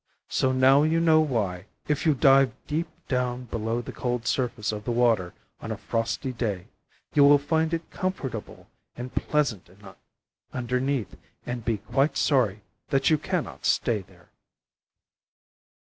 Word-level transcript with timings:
So 0.29 0.51
now 0.51 0.81
you 0.81 0.99
know 0.99 1.19
why, 1.21 1.65
if 1.87 2.07
you 2.07 2.15
dive 2.15 2.53
deep 2.65 2.87
down 3.07 3.43
below 3.45 3.83
the 3.83 3.91
cold 3.91 4.25
surface 4.25 4.71
of 4.71 4.83
the 4.83 4.91
water 4.91 5.31
on 5.59 5.71
a 5.71 5.77
frosty 5.77 6.31
day, 6.33 6.69
you 7.13 7.23
will 7.23 7.37
find 7.37 7.71
it 7.71 7.91
comfortable 7.91 8.67
and 8.95 9.13
pleasant 9.13 9.69
underneath, 10.51 11.15
and 11.45 11.63
be 11.63 11.77
quite 11.77 12.17
sorry 12.17 12.63
that 12.89 13.11
you 13.11 13.19
cannot 13.19 13.63
stay 13.67 14.01
there. 14.01 14.29